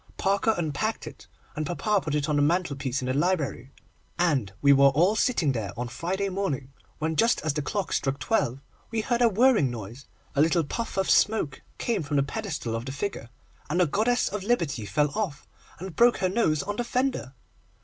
Parker 0.17 0.55
unpacked 0.57 1.05
it, 1.05 1.27
and 1.55 1.63
papa 1.63 2.01
put 2.01 2.15
it 2.15 2.27
on 2.27 2.35
the 2.37 2.41
mantelpiece 2.41 3.03
in 3.03 3.05
the 3.05 3.13
library, 3.13 3.71
and 4.17 4.51
we 4.59 4.73
were 4.73 4.87
all 4.87 5.15
sitting 5.15 5.51
there 5.51 5.71
on 5.77 5.89
Friday 5.89 6.27
morning, 6.27 6.71
when 6.97 7.15
just 7.15 7.39
as 7.41 7.53
the 7.53 7.61
clock 7.61 7.93
struck 7.93 8.17
twelve, 8.17 8.61
we 8.89 9.01
heard 9.01 9.21
a 9.21 9.29
whirring 9.29 9.69
noise, 9.69 10.07
a 10.35 10.41
little 10.41 10.63
puff 10.63 10.97
of 10.97 11.07
smoke 11.07 11.61
came 11.77 12.01
from 12.01 12.17
the 12.17 12.23
pedestal 12.23 12.75
of 12.75 12.85
the 12.87 12.91
figure, 12.91 13.29
and 13.69 13.79
the 13.79 13.85
goddess 13.85 14.27
of 14.27 14.41
Liberty 14.41 14.87
fell 14.87 15.11
off, 15.11 15.47
and 15.77 15.95
broke 15.95 16.17
her 16.17 16.29
nose 16.29 16.63
on 16.63 16.77
the 16.77 16.83
fender! 16.83 17.35